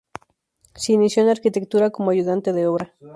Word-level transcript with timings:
Se 0.73 0.93
inició 0.93 1.21
en 1.21 1.27
la 1.27 1.33
arquitectura 1.33 1.91
como 1.91 2.09
ayudante 2.09 2.53
de 2.53 2.65
obra. 2.65 2.95